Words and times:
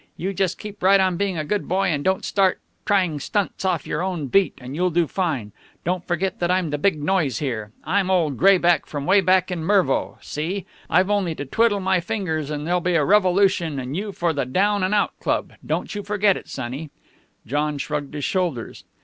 You 0.17 0.33
just 0.33 0.57
keep 0.57 0.81
right 0.81 0.99
on 0.99 1.15
being 1.15 1.37
a 1.37 1.45
good 1.45 1.67
boy, 1.67 1.89
and 1.89 2.03
don't 2.03 2.25
start 2.25 2.59
trying 2.85 3.19
stunts 3.19 3.63
off 3.65 3.85
your 3.85 4.01
own 4.01 4.25
beat, 4.29 4.55
and 4.59 4.75
you'll 4.75 4.89
do 4.89 5.05
fine. 5.05 5.51
Don't 5.85 6.03
forget 6.03 6.39
that 6.39 6.49
I'm 6.49 6.71
the 6.71 6.79
big 6.79 6.99
noise 6.99 7.37
here. 7.37 7.71
I'm 7.83 8.09
old 8.09 8.35
Grayback 8.35 8.87
from 8.87 9.05
'way 9.05 9.21
back 9.21 9.51
in 9.51 9.63
Mervo. 9.63 10.17
See! 10.19 10.65
I've 10.89 11.11
only 11.11 11.35
to 11.35 11.45
twiddle 11.45 11.81
my 11.81 11.99
fingers 11.99 12.49
and 12.49 12.65
there'll 12.65 12.81
be 12.81 12.95
a 12.95 13.05
revolution 13.05 13.77
and 13.79 13.95
you 13.95 14.11
for 14.11 14.33
the 14.33 14.43
Down 14.47 14.81
and 14.81 14.95
Out 14.95 15.13
Club. 15.19 15.53
Don't 15.63 15.93
you 15.93 16.01
forget 16.01 16.35
it, 16.35 16.49
sonnie." 16.49 16.89
John 17.45 17.77
shrugged 17.77 18.15
his 18.15 18.23
shoulders. 18.23 18.83